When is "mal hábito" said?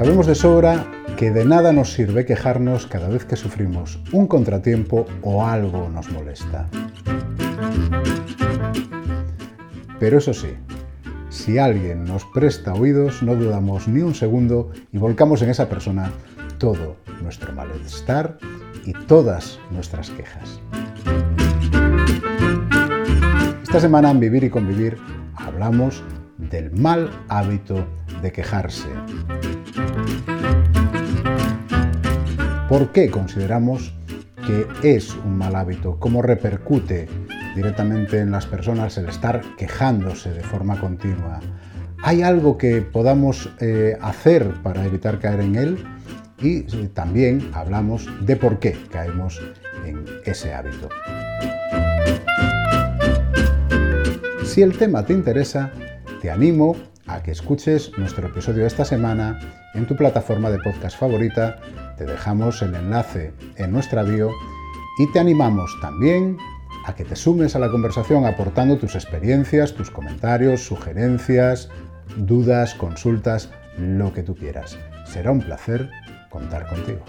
26.72-27.84, 35.36-35.98